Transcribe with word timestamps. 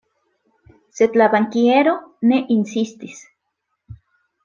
Sed 0.99 1.19
la 1.23 1.27
bankiero 1.35 1.95
ne 2.33 2.43
insistis. 2.59 3.25